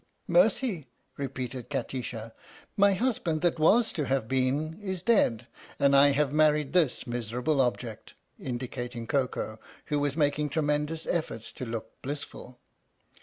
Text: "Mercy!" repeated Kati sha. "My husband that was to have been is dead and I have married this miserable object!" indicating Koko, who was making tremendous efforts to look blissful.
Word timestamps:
"Mercy!" 0.39 0.87
repeated 1.15 1.69
Kati 1.69 2.03
sha. 2.03 2.31
"My 2.75 2.95
husband 2.95 3.41
that 3.41 3.59
was 3.59 3.93
to 3.93 4.05
have 4.07 4.27
been 4.27 4.79
is 4.81 5.03
dead 5.03 5.45
and 5.77 5.95
I 5.95 6.07
have 6.09 6.33
married 6.33 6.73
this 6.73 7.05
miserable 7.05 7.61
object!" 7.61 8.15
indicating 8.39 9.05
Koko, 9.05 9.59
who 9.85 9.99
was 9.99 10.17
making 10.17 10.49
tremendous 10.49 11.05
efforts 11.05 11.51
to 11.51 11.67
look 11.67 12.01
blissful. 12.01 12.57